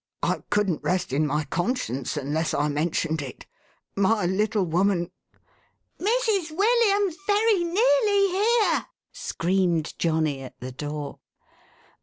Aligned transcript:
I 0.23 0.41
couldn't 0.49 0.81
rest 0.81 1.13
in 1.13 1.27
my 1.27 1.43
conscience 1.43 2.17
unless 2.17 2.55
I 2.55 2.69
mentioned 2.69 3.21
it. 3.21 3.45
My 3.95 4.25
little 4.25 4.65
woman 4.65 5.11
—""Mrs. 5.99 6.49
William's 6.49 7.17
very 7.27 7.63
nearly 7.63 8.27
here!" 8.29 8.87
screamed 9.11 9.93
Johnny 9.99 10.41
at 10.41 10.59
the 10.59 10.71
door. 10.71 11.19